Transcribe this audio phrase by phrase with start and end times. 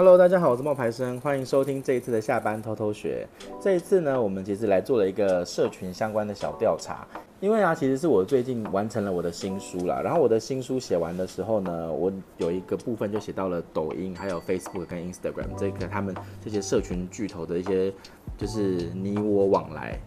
[0.00, 3.28] Hello，大家好，我是冒牌生，欢迎收听这一次的下班偷偷学。
[3.60, 7.06] 这一次呢，我们其实来做了一个社群相关的小调查。
[7.38, 10.00] 因为啊，其实是我最近完成了我的新书啦。
[10.02, 17.92] 然后我的新书写完的时候呢，我有一个部分就写到了抖音、还有 Facebook 跟 Instagram 这个他们这些社群巨头的一些，
[18.38, 20.00] 就是你我往来。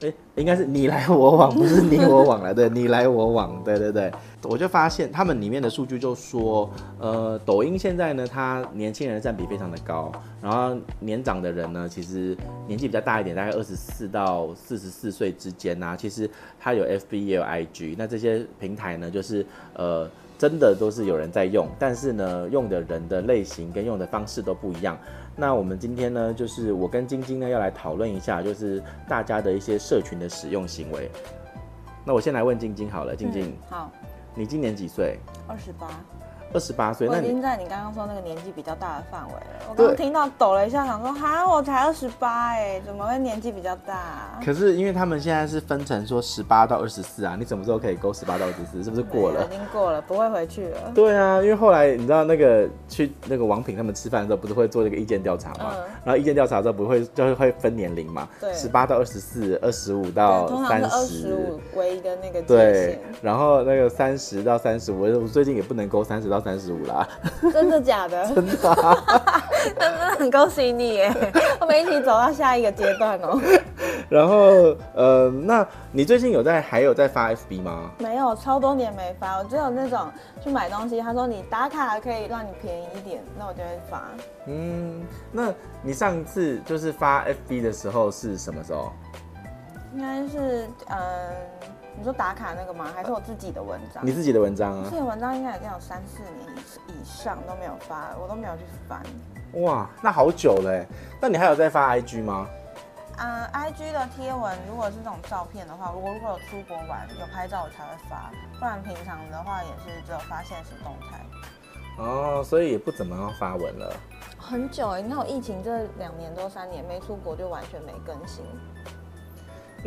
[0.00, 4.12] 哎，应该是你来我往，不是你我往来，对，你来我往，对对对。
[4.42, 16.28] 我就发现他们里面的数据就说，呃，抖音现在呢，它年轻人占比非常的高，然后年长的人呢，其实年纪比较大一点，大概二十四到四十四岁之间啊，其实
[16.60, 20.08] 它有 FB 也有 IG，那这些平台呢，就是呃。
[20.38, 24.98] 真的都是有人在用，但是呢，用的人的类型跟用的方式都不一样。
[25.34, 31.10] 那我们今天呢，就是我跟晶晶呢要来讨论一下，就是大家的一些社群的使用行为。
[32.04, 33.92] 那我先来问晶晶好了，晶晶，嗯，好，
[34.34, 35.18] 你今年几岁？
[35.48, 35.88] 二十八。
[36.56, 39.66] 二十八岁，那已经在你刚刚说那个年纪比较大的范围了。
[39.68, 44.40] 我刚刚听到抖了一下，想说哈，我才二十八哎，怎么会年纪比较大啊？
[44.42, 48.82] 可是因为他们现在是分成说十八到二十四啊，你什么时候可以勾十八到二十四？
[48.82, 49.44] 是不是过了？
[49.44, 50.90] 已经过了，不会回去了。
[50.94, 55.74] 对啊，因为后来你知道那个去那个王品他们吃饭的时候，不是会做那个意见调查嘛？
[55.76, 58.26] 嗯、然后意见调查的时候不会就会分年龄嘛？
[58.40, 67.06] 对，十八到二十四，二十五到三十，二十五为一个那个对，然后那个三十到三十五，我最近也不能勾三十到三十五啦。
[67.52, 68.24] 真的假的？
[68.32, 68.96] 真的、啊，
[69.78, 71.12] 真的很恭喜你耶！
[71.60, 73.40] 我们一起走到下一个阶段哦。
[74.08, 77.90] 然后，呃，那你最近有在还有在发 FB 吗？
[77.98, 79.38] 没有，超多年没发。
[79.38, 80.08] 我只有那种
[80.40, 84.02] 去买东西，他说你打卡可以让你便宜一点，那我就会发。
[84.46, 85.02] 嗯，
[85.32, 85.52] 那
[85.82, 88.92] 你上次就是发 FB 的时候是什么时候？
[89.96, 91.30] 应该是，嗯、呃。
[91.96, 92.92] 你说打卡那个吗？
[92.94, 94.04] 还是我自己的文章？
[94.06, 94.84] 你自己的文章啊？
[94.84, 96.56] 自己的文章应该已经有三四年
[96.88, 99.02] 以以上都没有发了，我都没有去翻。
[99.62, 100.84] 哇，那好久了。
[101.20, 102.46] 那你还有在发 IG 吗？
[103.16, 111.24] 啊、呃，IG 的贴文如果是这种照片的话，我如果有出国玩有拍照我才会发，不然平常的话也是只有发现实动态。
[111.98, 113.96] 哦，所以也不怎么样发文了。
[114.38, 118.44] 很久哎，你看我疫情这两年多三年没出国，就完全没更新。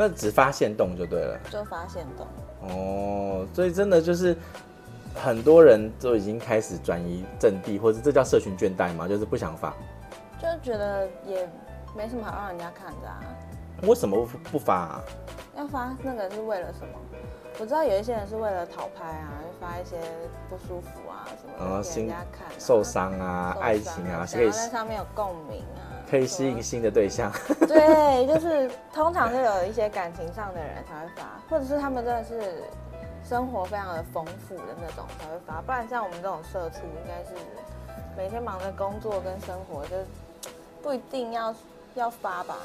[0.01, 2.25] 那只发现动就对了，就发现动
[2.61, 4.33] 哦，所以真的就是
[5.13, 9.73] 很多人都已经开始转移阵地，或者这叫社群倦怠嘛，就是不想发，
[10.41, 11.45] 就觉得也
[11.97, 13.19] 没什么好让人家看的啊。
[13.81, 15.01] 为什么不发啊？
[15.57, 16.93] 要发那个是为了什么？
[17.59, 19.97] 我知道有一些人是为了讨拍啊，就发一些
[20.49, 25.88] 不舒服啊什么的给人家看啊，受伤啊、爱情啊，可以在上面有共鸣啊。
[26.09, 27.31] 可以吸引新的对象，
[27.67, 32.63] 对，就是通常就有一些感情上的人才会发，或者是他们真的是
[33.23, 37.35] 生活非常的丰富的那种才会发，不然像我们这种社畜，应该是
[38.17, 39.95] 每天忙着工作跟生活，就
[40.81, 41.53] 不一定要
[41.95, 42.55] 要发吧。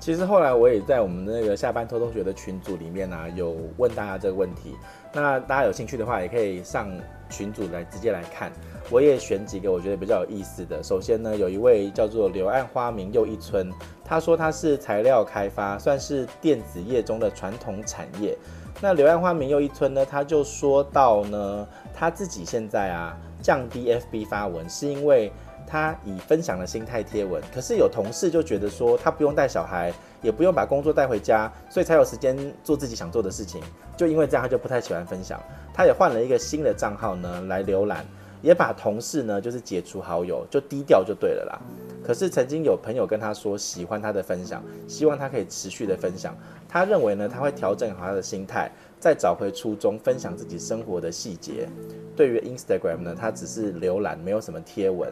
[0.00, 4.76] 其实后来我也在我们那个下班偷偷学的群组里面呢、啊，有问大家这个问题。
[5.12, 6.90] 那大家有兴趣的话，也可以上
[7.30, 8.50] 群组来直接来看。
[8.90, 10.82] 我也选几个我觉得比较有意思的。
[10.82, 13.70] 首先呢，有一位叫做柳暗花明又一村，
[14.04, 18.36] 他说他是材料开发，算是电子业中的传统产业。
[18.80, 25.32] 那柳暗花明又一村呢，他就说到呢，他自己现在啊降低 FB 发文，是因为。
[25.64, 33.62] 他以分享的心态贴文，可是有同事就觉得说他不用带小孩，也不用把工作带回家，所以才有时间做自己想做的事情。
[33.96, 35.40] 就因为这样，他就不太喜欢分享。
[35.72, 38.04] 他也换了一个新的账号呢来浏览，
[38.42, 41.58] 也把同事呢就是解除好友，就低调就对了啦。
[42.04, 46.36] 可是曾经有朋友跟他说喜欢他的分享，希望他可以持续的分享。
[46.68, 51.68] 他认为呢他会调整好他的心态，再找回初衷，分享自己生活的细节。
[52.16, 55.10] 对于 Instagram 呢，他只是浏览，没有什么贴文。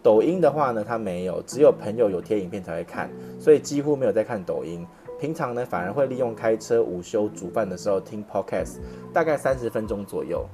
[0.00, 3.10] 抖音的话呢，他没有，只有朋友有贴影片才会看，
[3.40, 4.86] 所以几乎没有在看抖音。
[5.18, 8.76] 平常呢，反而会利用开车、午休、煮饭的时候听 podcast，
[9.12, 10.46] 大概三十分钟左右。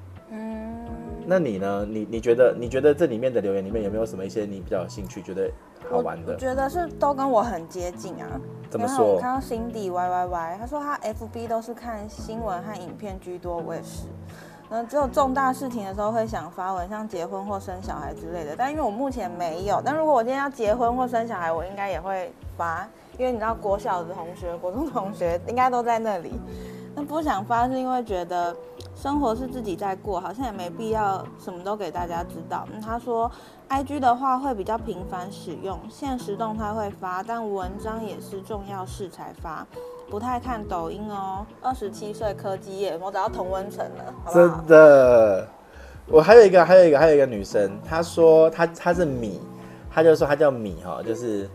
[1.25, 1.87] 嗯，那你呢？
[1.89, 5.51] 你你觉得你觉得这里面的留言里面有没有什么一些你比较有兴趣、觉得
[5.91, 6.35] 好玩的？
[6.35, 8.41] 我觉得是都跟我很接近啊。
[8.71, 9.15] 怎么说？
[9.15, 14.07] 我看到 Cindy Y Y Y，他说他 FB 都是看新闻和影片居多，我也是。
[14.71, 18.57] 嗯，只有重大事情的时候会想发文，像结婚或生小孩之类的。
[18.57, 22.89] 但因为我目前没有，但如果我今天要结婚或生小孩，我应该也会发，
[23.19, 26.33] 因为你知道国小的同学、国中同学应该都在那里。
[26.97, 28.57] 那不想发是因为觉得
[28.95, 32.67] 生活是自己在过，好像也没必要什么都给大家知道。
[32.73, 33.31] 嗯，他说
[33.69, 39.67] ，IG 的话会比较频繁使用，现实动态会发，但文章也是重要事才发。
[40.09, 45.49] 不太看抖音哦，二十七岁科技业，我找到同温层了，真的，
[46.07, 49.41] 我还有一个，还有一个，还有一个女生，她说她她是米，
[49.91, 51.49] 她就说她叫米哈，就是。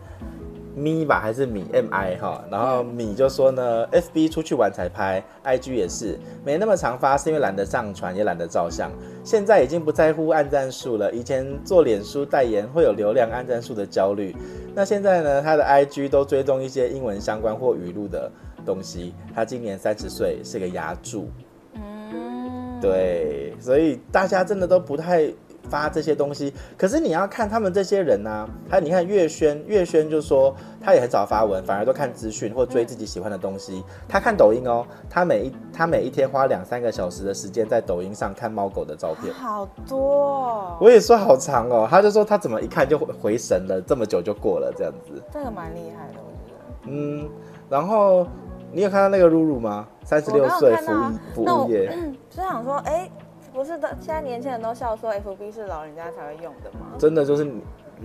[0.74, 8.90] 咪吧还是米 M I 哈，然后米就说呢，F B 出去玩才拍，I G 也是没那么常发，是因为懒得上传，也懒得照相。
[9.24, 14.34] 现在已经不在乎按赞数了，以前做脸书代言会有流量按赞数的焦虑，
[14.74, 18.30] 那现在呢，他的 I G 都追踪一些英文相关或语录的
[18.64, 19.12] 东西。
[19.34, 21.28] 他今年三十岁，是个牙柱。
[21.74, 25.30] 嗯，对，所以大家真的都不太。
[25.68, 33.84] 发这些东西，可是你要看他们这些人呢、啊，还有你看月轩，月轩就说他也很少发文，反而都看资讯或追自己喜欢的东西。
[34.08, 40.76] 他看抖音哦，他每一他每一天花两三个小时的时间在抖音上看猫狗的照片，好多、哦。
[40.80, 45.22] 我也说好长哦，他就说他怎么一看就回神了，这么久就过了这样子。
[45.32, 46.90] 这个蛮厉害的，我觉得。
[46.90, 47.28] 嗯，
[47.68, 48.26] 然后
[48.72, 49.86] 你有看到那个露露吗？
[50.04, 51.92] 三十六岁，服务服务业。
[51.94, 53.10] 嗯，就想说，哎、欸。
[53.52, 56.86] 不是的，现在年轻人都笑说 FB 是老人家才会用的吗？
[56.98, 57.44] 真的就是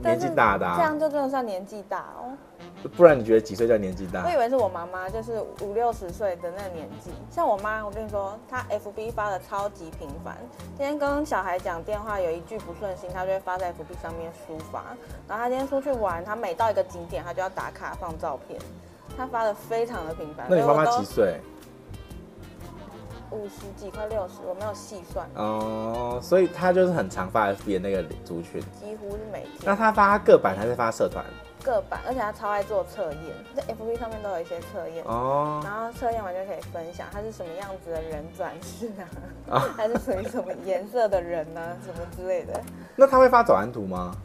[0.02, 2.34] 年纪大的、啊，这样就真的算年纪大哦。
[2.96, 4.24] 不然你觉得几岁叫年纪大？
[4.26, 7.12] 我以为是我妈妈，就是五六十岁的那个年纪。
[7.32, 10.38] 像我妈，我跟你说，她 FB 发的超级频繁。
[10.78, 14.84] 今天跟小孩讲电话，有一句不顺心，她就会发在 FB 上面抒发。
[15.28, 18.60] 然后她今天出去玩，她每到一个景点，她就要打卡放照片。
[19.18, 20.46] 她发的非常的频繁。
[20.50, 21.40] 那你妈妈几岁？
[23.36, 29.52] 五十几快六十，我没有细算哦，所以他就是很常发 FB 的那个族群，几乎是每天。
[29.66, 31.24] 那他发个版还是发社团？
[31.64, 39.10] 个版，而且他超爱做测验，在 FB 上面都有一些测验哦，然后测验完就可以分享他是什么样子的人转世啊，
[39.50, 42.54] 哦、 还是属于什么颜色的人呢、啊，什么之类的。
[42.96, 44.16] 那他会发早安图吗？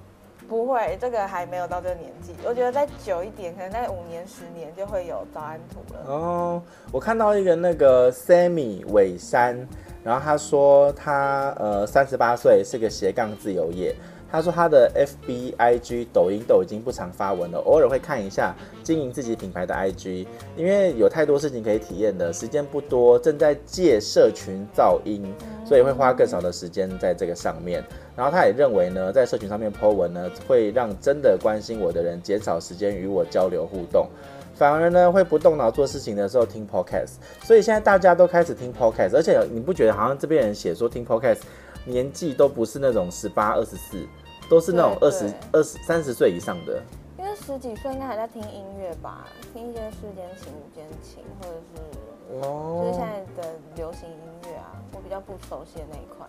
[0.51, 2.33] 不会，这个还没有到这个年纪。
[2.45, 6.13] 我觉得再久一点，可能在五年、十年就会有早安图了。
[6.13, 9.65] 哦，我看到一个那个 Sammy 尾山，
[10.03, 13.95] 然后他说他呃三十八岁，是个斜杠自由业。
[14.33, 20.27] 他说他的 FB、IG、抖音都已经不常发文了，偶尔会看一下经营自己品牌的 IG，
[20.57, 25.33] 因为有太多事情可以体验的，时间不多，正在借社群噪音，
[25.65, 27.85] 所以会花更少的时间在这个上面。
[28.17, 34.09] 然后他也认为呢，在社群上面 po 文呢，会让真的关心我的人减少时间与我交流互动，
[34.55, 37.15] 反而呢会不动脑做事情的时候听 podcast。
[37.43, 41.41] 所以现在大家都开始听 podcast，而且你不觉得好像这边人写说听 podcast
[41.85, 44.07] 年纪都不是那种十八、二十四。
[44.49, 46.83] 都是那种二十二十三十岁以上的，
[47.17, 54.17] 因为十几岁应该还在听音乐吧，听一些世间情、午间情，或者是哦，就是现在的流行音
[54.51, 56.27] 乐啊，我比较不熟悉的那一块。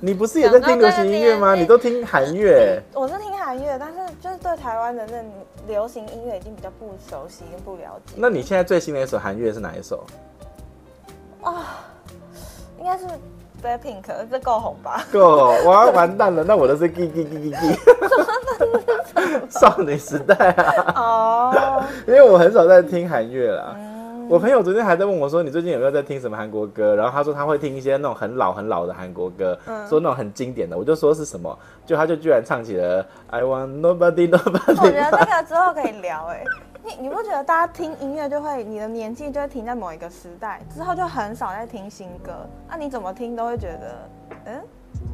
[0.00, 1.54] 你不是也在听流行音乐吗？
[1.54, 2.82] 你都听韩乐？
[2.92, 8.14] 我是听韩乐，但是就是对台湾的那流行音乐已经比较不熟悉跟不了解。
[8.16, 10.04] 那你现在最新的一首韩乐是哪一首？
[11.42, 11.84] 啊，
[12.78, 13.04] 应该是。
[13.62, 15.02] Blackpink 这够红吧？
[15.10, 16.44] 够，我要 完蛋了。
[16.44, 17.78] 那我都是 G G G G G，
[19.48, 20.92] 少女时代啊。
[20.94, 23.74] 哦，因为我很少在听韩乐啦。
[23.78, 23.93] 嗯、
[24.28, 30.76] 我朋友昨天还在问我说：“你最近有没有在听什么韩国歌？”然后他说他会听一些那种很老很老的韩国歌，嗯、说那种很经典的。
[30.76, 34.80] 我就说是什么，就他就居然唱起了 I Want Nobody Nobody。
[34.80, 36.44] 我觉得这个之后可以聊哎、欸。
[36.86, 42.32] 你你不觉得大家听音乐就会，你的年纪就会停在某一个时代，之后就很少在听新歌。
[42.68, 44.10] 那、啊、你怎么听都会觉得，
[44.44, 44.60] 嗯，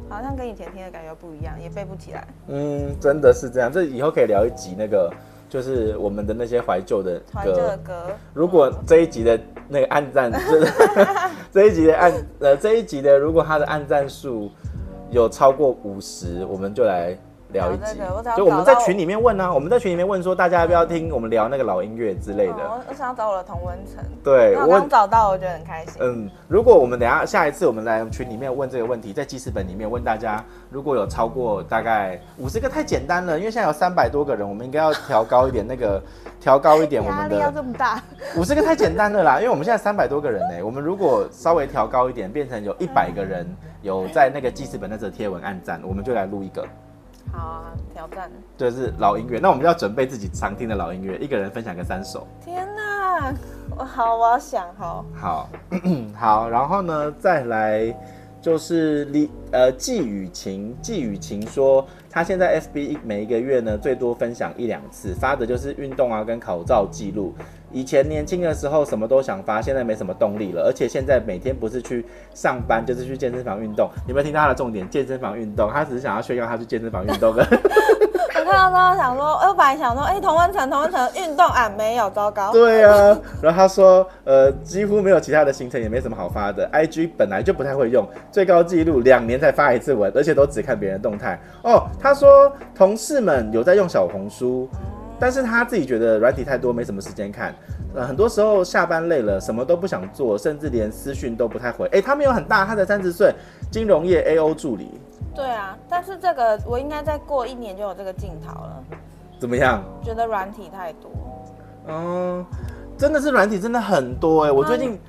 [0.09, 2.27] 好像跟以前听的感觉不一样，也背不起来。
[2.47, 3.71] 嗯，真的是这样。
[3.71, 5.09] 这以后可以聊一集那个，
[5.51, 7.23] 就是我们的那些怀旧的歌。
[7.33, 8.05] 怀旧的歌。
[8.33, 10.31] 如果这一集的那个按赞，
[11.51, 14.49] 这一集的暗呃这一集的，如果他的暗赞数
[15.09, 17.17] 有超过五十，我们就来。
[17.51, 17.99] 聊一集，
[18.35, 22.55] 就我们在群里面问啊，我们在群里面问说，大家要不要听我们聊那个老音乐之类的。
[22.89, 24.03] 我想要找我的同温层。
[24.23, 25.95] 对，我刚找到，我觉得很开心。
[25.99, 36.01] 嗯，如果我们等下下一次我们来群里面问这个问题，在记事本里面问大家，如果有超过大概五十个太简单了，因为现在有三百多个人，我们应该要调高一点，那个
[36.39, 37.35] 调高一点我们的。
[37.35, 38.01] 压力要这么大？
[38.37, 43.45] 五十个太简单了啦，因为我们现在三百多个人呢，我们如果稍微调高一点，变成有一百个人
[43.81, 46.65] 有在那个记事本那则贴文按赞，我们就来录一个。
[47.31, 48.31] 好啊，挑战。
[48.57, 49.39] 就，是老音乐。
[49.39, 52.27] 那我们就要准备自己常听的老音乐，一个人分享个三首。
[52.43, 53.33] 天哪，
[53.77, 55.05] 我好，我要想好。
[55.15, 55.49] 好，
[56.15, 57.95] 好，然后呢，再来
[58.41, 67.33] 就是李呃季雨晴，季雨晴说，他现在 S B 每一个月呢，最多分享一两次，发的就是运动啊跟口罩记录。
[67.71, 70.63] 以前年轻的时候什么都想发，现在没什么动力了。
[70.63, 73.89] 而且现在每天不是去上班，就是去健身房运动。
[74.07, 74.89] 有没有听到他的重点？
[74.89, 77.45] 健身房运动，他只是想要炫耀他去健身房运动的。
[78.61, 82.51] 到到之后想说，我本来想说，哎，同温层，同温层运动啊，没有，糟糕。
[82.51, 86.69] 对啊，然后他说，呃，几乎没有其他的行程，也没什么好发的。
[86.71, 91.39] IG 本来就不太会用，最高纪录两年才发一次文，而且都只看别人动态。
[91.63, 94.69] 哦，他说同事们有在用小红书，
[95.19, 97.55] 但是他自己觉得软体太多，没什么时间看。
[97.95, 101.87] 呃，很多时候下班累了，什么都不想做，甚至连私讯都不太回。
[101.87, 103.33] 哎，他没有很大，他才三十岁，
[103.71, 105.01] 金融业 AO 助理。
[105.33, 108.83] 对啊，但是这个我应该再过一年就有这个镜头了。
[109.39, 109.83] 怎么样？
[110.03, 111.09] 觉得软体太多。
[111.87, 112.45] 嗯，
[112.97, 114.51] 真的是软体真的很多哎、欸！
[114.51, 114.99] 我最近，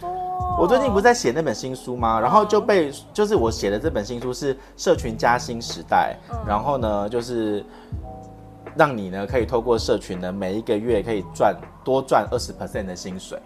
[0.59, 2.19] 我最近不是在写那本新书吗？
[2.19, 7.63] 然后就被就是我写的这本新书是社群加薪时代，然后呢就是
[8.75, 13.39] 让你呢可以透过社群呢每一个月可以赚多赚二十 percent 的薪水。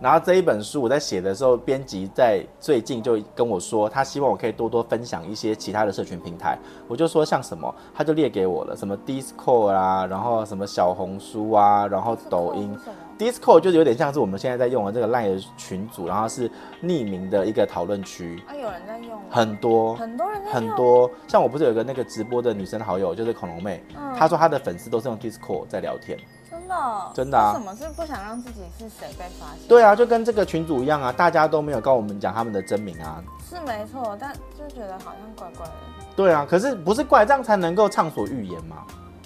[0.00, 6.58] 然后这一本书我在写的时候，编辑在最近就跟我说，他希望我可以多多分享一些其他的社群平台。
[6.86, 12.76] 我就说像什么，他就列给我了，什么 Discord 啊，然后什么小红书啊，然后抖音。
[13.16, 16.50] Discord 就是有点像是我们现在在用的这个 LINE 的群组，然后是
[16.82, 18.42] 匿名的一个讨论区。
[18.48, 19.18] 啊，有人在用？
[19.30, 20.68] 很多，很多人在用。
[20.68, 26.18] 很多，像我不是有一个那个直播的女生好友，就是恐龙妹，嗯、她说她的粉丝都是用 Discord 在聊天。
[26.64, 27.52] 真的，真的啊！
[27.52, 29.68] 为什么是不想让自己是谁被发现？
[29.68, 33.22] 对啊，就跟这个群主一样啊，大家都没有告我们讲他们的真名啊。
[33.48, 35.72] 是没错，但就觉得好像怪怪的。
[36.16, 38.76] 对啊，可是不是怪，这样才能够畅所欲言嘛。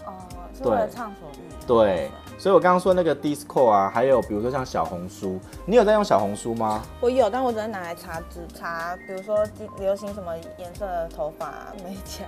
[0.04, 0.12] 哦，
[0.56, 1.58] 是为了畅所欲言。
[1.66, 6.80] 对，所以我刚刚说那个 Discord 啊，还有比如说像小红书，你有在用小红书吗？
[7.00, 9.44] 我有，但我只能拿来查只查，比如说
[9.78, 11.52] 流行什么颜色的头发、
[11.84, 12.24] 美甲。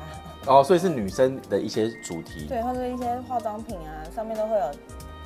[0.47, 4.64] 哦，所以是女生的一些主题，对，或者一些化妆品啊，上面都会有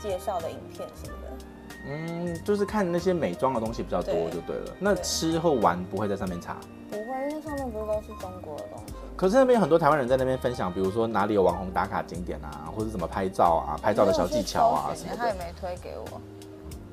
[0.03, 1.45] 介绍的影片什么的。
[1.87, 4.67] 嗯，就是看那些美妆的东西比较多就对了。
[4.67, 6.59] 对，那吃和玩不会在上面查？
[6.91, 8.95] 不会，因为上面不是都是中国的东西。
[9.17, 15.17] 可是那边有很多台湾人在那边分享，比如说哪里有网红打卡景点啊，或者怎么拍照啊，拍照的小技巧啊什么的。
[15.17, 16.21] 他也没推给我，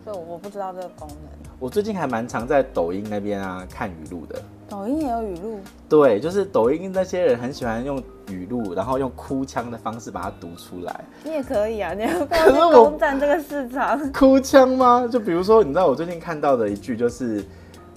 [0.05, 1.17] 所以我不知道这个功能。
[1.59, 4.41] 我最近还蛮常在抖音那边啊看语录的。
[4.67, 5.59] 抖音也有语录？
[5.89, 11.03] 对，就是抖音那些人很喜欢用语录，然后用哭腔的方式把它读出来。
[11.23, 14.11] 你也可以啊， 你要不要攻占这个市场？
[14.11, 15.07] 哭腔吗？
[15.11, 17.43] 就比如说，你知道我最近看到的一句，就是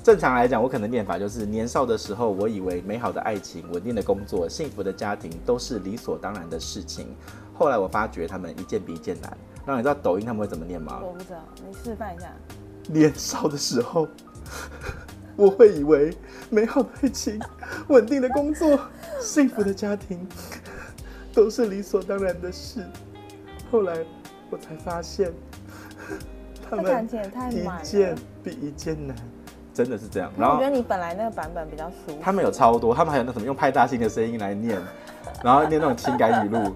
[0.04, 7.16] 正常来讲，我可能念法就是：年少的时候，我以为美好的爱情、稳定的工作、幸福的家庭都是理所当然的事情。
[7.54, 9.34] 后来我发觉他们一件比一件难。
[9.64, 11.00] 那你知道抖音他们会怎么念吗？
[11.02, 12.30] 我不知道，你示范一下。
[12.86, 14.06] 年少的时候，
[15.36, 16.14] 我会以为
[16.50, 17.40] 美好的爱情、
[17.88, 18.78] 稳定的工作、
[19.22, 20.28] 幸福的家庭
[21.32, 22.84] 都是理所当然的事。
[23.70, 24.04] 后来
[24.50, 25.32] 我才发现，
[26.68, 27.08] 他们
[27.82, 29.16] 一件比一件难，
[29.74, 30.30] 真的是这样。
[30.38, 32.18] 然后我觉得你本来那个版本比较舒服。
[32.22, 34.80] 他们有超多，他们还有那什么用派大星的声音来念，
[35.42, 36.74] 然后念那种情感语录。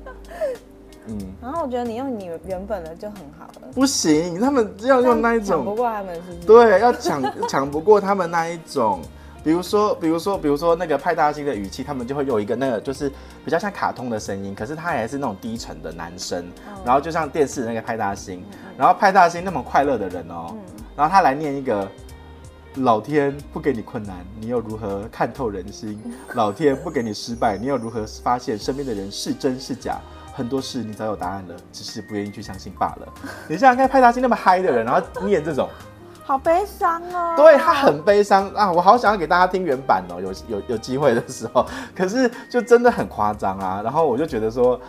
[1.11, 3.69] 嗯，然后我觉得你用你原本的就很好了。
[3.75, 6.47] 不行，他们要用那一种，抢不过他们是不是？
[6.47, 9.01] 对，要抢 抢不过他们那一种。
[9.45, 13.11] 比如说，比如说，比如说那个派大星的语气，他们就会有一个那个就是
[13.45, 16.45] 比较像卡通的声音，可是他也是那种低沉的男生。
[16.67, 20.59] 嗯、然后就像电视那个派大星，嗯、然后派大星那么快乐的人哦，嗯、
[20.97, 21.89] 然后他来念一个：
[22.83, 26.01] 老天不给你困难，你又如何看透人心？
[26.35, 29.99] 老天不给你失败，你又如何发现身边的人是真是假？
[30.35, 33.09] 很多事你早有答案了，只是不愿意去相信罢了。
[33.49, 35.69] 你想想看，派大星那么嗨的人，然后念这种，
[36.23, 37.35] 好悲伤哦。
[37.37, 41.67] 对，他很悲伤啊，我好想要给大家听原版哦，有有有机会的时候。
[41.97, 43.81] 可是就真的很夸张啊。
[43.83, 44.81] 然后我就觉得说，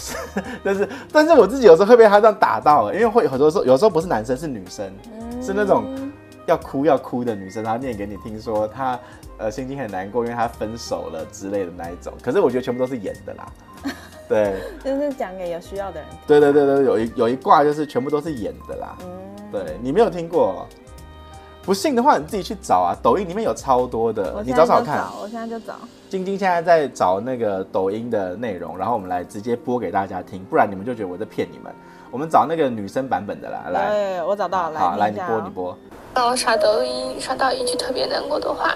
[0.64, 5.84] 但是但是我自己有时候会被他这样打到，因为会很多时候有时候不是男生是女生，嗯、是那种
[6.48, 8.98] 要哭要哭的女生，然后念给你听说她
[9.36, 12.12] 呃心情很难过，因为她分手了之类的那一种。
[12.22, 13.46] 可是我觉得全部都是演的啦。
[14.28, 16.18] 对，就是讲给有需要的人听。
[16.26, 18.96] 对对对对，有一有一卦就是全部都是演的啦。
[19.02, 19.08] 嗯，
[19.52, 20.66] 对，你没有听过，
[21.62, 22.96] 不信的话你自己去找啊。
[23.02, 25.04] 抖音里面有超多的，你找找看。
[25.20, 25.76] 我现在就找。
[26.10, 31.72] 晶晶现在在找那个抖音的内容，然后我们来直接播给大家听，不然你们就觉得我在骗你们。
[32.10, 33.88] 我们找那个女生版本的啦，来。
[33.88, 34.80] 对，我找到了。
[34.80, 35.78] 好，来你播你播。
[36.14, 38.74] 当我刷抖音刷到一句特别难过的话。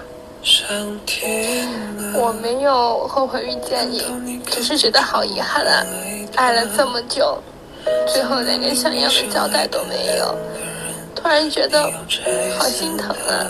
[2.15, 5.85] 我没有后悔遇见你，只是觉得好遗憾啊！
[6.35, 7.37] 爱了这么久，
[8.05, 10.35] 最后连个想要的交代都没有，
[11.15, 11.89] 突然觉得
[12.59, 13.47] 好心疼啊！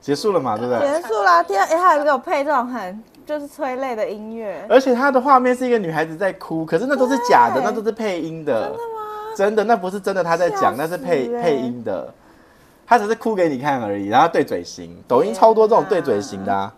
[0.00, 1.00] 结束了嘛，对不对？
[1.00, 8.52] 结束了，天，哎，还有给我配这种很就是催泪的音乐，而且他的画面是一个女孩子在哭，可是那都是假的，那都是配音的。
[8.62, 8.97] 真的吗？
[9.38, 12.12] 真的，那不是真的，他在讲，那是配配音的。
[12.84, 16.74] 他只是哭给你看而已，然后对嘴型，抖音超多这种对嘴型的啊。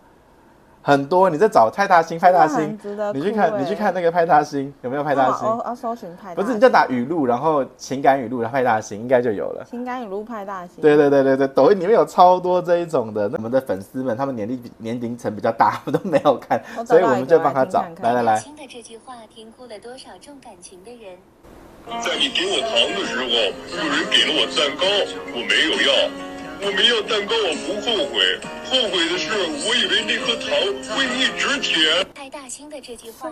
[0.82, 5.46] 很多，你在找派大星，派大星，欸、你去看，你去看那个派大星有没有派大星？
[5.46, 6.34] 哦，要搜寻派。
[6.34, 9.64] 不是，你就打语录，然后情感语录，然后派大星应该就有了。
[9.64, 10.82] 情感语录派大星。
[10.82, 17.84] 对对对对对，抖音里面有超多这一种的，那我们的粉丝们他们年龄年龄层比较大，我 都没有看，所以我们就帮他找。
[18.02, 18.40] 来来来。
[18.40, 21.16] 听的这句话，听哭了多少重感情的人？
[22.02, 24.84] 在你给我糖的时候，有人给了我蛋糕，
[25.34, 26.10] 我没有要。
[26.62, 28.20] 我没要蛋糕，我不后悔。
[28.68, 29.32] 后悔的是，
[29.64, 30.52] 我以为那颗糖
[30.94, 32.06] 会一直甜。
[32.14, 33.30] 派大星的这句话，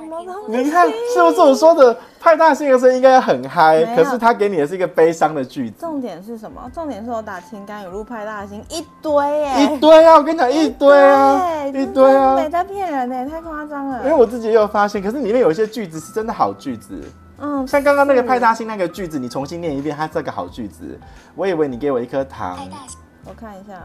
[0.48, 1.94] 你看是不是我说的？
[2.18, 5.76] 派大星的声音应该很嗨，可是他给你的是一个悲伤的句子。
[5.78, 6.70] 重点是什么？
[6.74, 10.14] 重点是我打情感语录派大星一堆耶，一堆啊！
[10.16, 12.34] 我跟你讲，一堆啊，一堆啊！
[12.34, 14.00] 没在骗人呢，太夸张了。
[14.04, 16.98] 因为我自己也有发现，可是里面有一些句子是真的好句子。
[17.40, 20.98] 嗯，像刚刚那个派大星那个句子，你重新念一遍，它是个好句子。
[21.36, 22.58] 我以为你给我一颗糖。
[23.24, 23.80] 我看一下，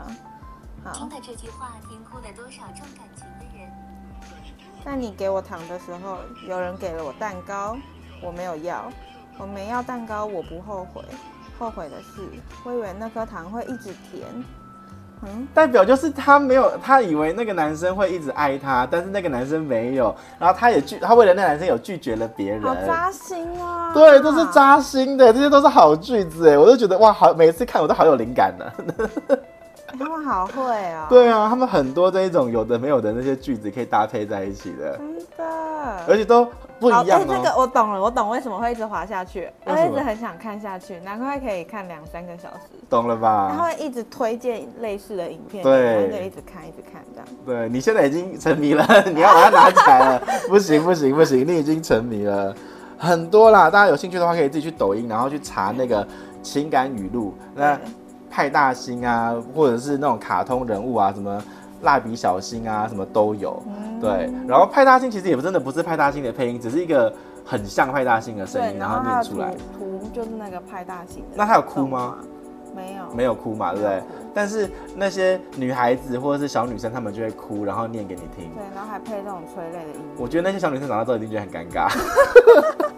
[0.84, 0.92] 好。
[0.94, 3.70] 听的这句话，听哭了多少重感情的人？
[4.84, 6.18] 在你给我糖的时候，
[6.48, 7.78] 有人给了我蛋糕，
[8.22, 8.92] 我没有要，
[9.38, 11.04] 我没要蛋糕，我不后悔。
[11.60, 12.28] 后悔的是，
[12.66, 14.28] 我以为那颗糖会一直甜。
[15.26, 22.62] 嗯，代表就是他没有，他以为那个男生会一直爱他，但是那个男生没有，然后他也拒，他为了那男生有拒绝了别人。
[22.62, 23.92] 好扎心啊！
[23.94, 29.40] 对，都是扎心的，这些都是好句子哎，我都觉得哇，好，每次看我都好有灵感呢。
[29.98, 31.10] 他们好会啊、哦！
[31.10, 36.46] 对啊，他们很多这一种有的没有的那些句子可以搭配在一起的，真的，而且都
[36.80, 42.72] 不一样、这个我懂了，我懂为什么会一直滑下去，我一直很想看下去，难怪可以看两三个小时。
[42.90, 43.54] 懂了吧？
[43.56, 47.28] 他会一直推荐类似的影片，对，就一直看，一直看这样。
[47.46, 52.54] 对，你现在已经沉迷了， 你要把它拿起来了，不行不行不行，你已经沉迷了
[52.98, 53.70] 很多啦。
[53.70, 56.06] 大家有兴趣的话，可以自己去抖音，然后去查那个
[56.42, 57.36] 情感语录。
[57.54, 57.78] 那。
[58.34, 61.40] 派大星啊，或者是那种卡通人物啊，什么
[61.84, 63.62] 蜡笔小新啊，什么都有。
[63.68, 67.14] 嗯、对，然后派大星其实也不真的不是派大星的配音，只是一个
[67.46, 69.54] 很像派大星的声音，然后念出来。
[69.78, 71.24] 图就是那个派大星。
[71.36, 72.18] 那他有哭吗？
[72.76, 74.02] 没有，没有哭嘛，对不对？
[74.34, 78.50] 但是那些女孩子或者是小女生，她们就会哭，然后念给你听。
[78.56, 80.16] 对，然后还配这种催泪的音乐。
[80.18, 81.88] 我觉得那些小女生长大之后一定觉得很尴尬。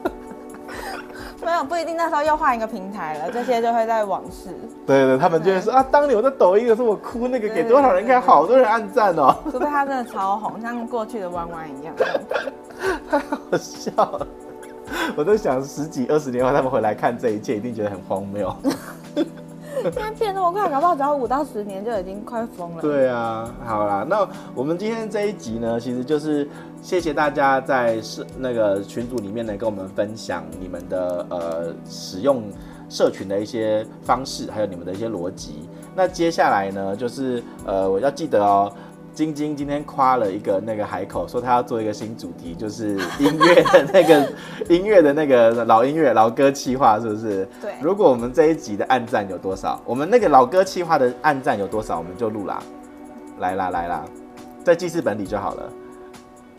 [1.64, 4.50] 不一定，那时候又换一个平台了，这些就会在往事。
[4.86, 9.36] 对，对对，他们就会说啊，当年我在抖音的时候我哭，那个给多少人看，好多人按赞哦。
[9.52, 11.94] 除非他真的超红，像过去的弯弯一样。
[13.10, 14.28] 太好笑了，
[15.16, 18.54] 我都想十几二十年后他们回来看这一切，一定觉得很荒谬。
[19.84, 22.82] 现在变那么快，搞不好只要五到十年就已经快疯了。
[22.82, 26.48] 对啊，好啦，那我们今天这一集呢，其实就是
[26.82, 32.44] 谢谢大家在社那个群组里面呢，跟我们分享你们的呃使用
[32.90, 35.68] 社群的一些方式，还有你们的一些逻辑。
[35.96, 38.72] 那接下来呢，就是呃我要记得哦。
[39.16, 44.34] 晶晶今天夸了一个那个海口，说他要做一个新主题，就是音乐的那个
[44.68, 47.48] 音乐的那个老音乐老歌企划，是不是？
[47.62, 47.72] 对。
[47.82, 52.62] 如果我们这一集的暗赞有多少，我们那个老歌企划的暗赞有多少，我们就录啦。
[53.40, 54.04] 来啦来啦，
[54.66, 55.64] 在记事本里就好了。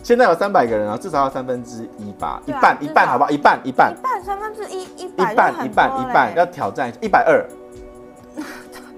[0.03, 3.31] 现在有三百个人啊，至少要三分之一吧，一半一半好不好？
[3.31, 3.95] 一半一半。
[3.95, 7.45] 一半三分之一一一半一半一半要挑战一百二。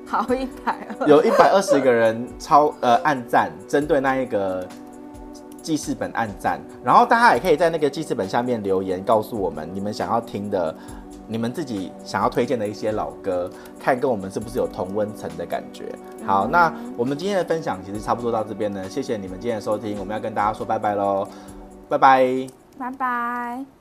[0.08, 4.66] 好一百二，有一百二十个人超呃按赞，针对那一个
[5.62, 10.74] 记事本按赞，然后大家也可以在那个记事本下面留言，告诉我们你们想要听的，
[11.26, 15.84] 你们自己想要推荐的一些老歌，看跟我们是不是有同温层的感觉。
[16.24, 21.28] 好，嗯、那我们今天的分享其实差不多到这边呢，谢谢你们今天的收听，我们要跟大家说拜拜喽，
[21.88, 22.46] 拜拜，
[22.78, 23.77] 拜拜。